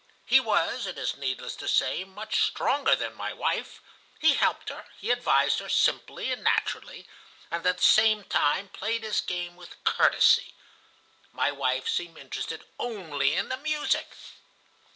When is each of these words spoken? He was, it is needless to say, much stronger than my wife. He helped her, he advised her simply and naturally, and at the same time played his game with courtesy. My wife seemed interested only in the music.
He 0.25 0.39
was, 0.39 0.87
it 0.87 0.97
is 0.97 1.15
needless 1.15 1.55
to 1.57 1.67
say, 1.67 2.03
much 2.03 2.41
stronger 2.41 2.95
than 2.95 3.13
my 3.13 3.33
wife. 3.33 3.81
He 4.19 4.33
helped 4.33 4.69
her, 4.69 4.87
he 4.97 5.11
advised 5.11 5.59
her 5.59 5.69
simply 5.69 6.31
and 6.31 6.43
naturally, 6.43 7.07
and 7.51 7.63
at 7.67 7.77
the 7.77 7.83
same 7.83 8.23
time 8.23 8.69
played 8.69 9.03
his 9.03 9.21
game 9.21 9.55
with 9.55 9.83
courtesy. 9.83 10.55
My 11.31 11.51
wife 11.51 11.87
seemed 11.87 12.17
interested 12.17 12.63
only 12.79 13.35
in 13.35 13.49
the 13.49 13.57
music. 13.57 14.07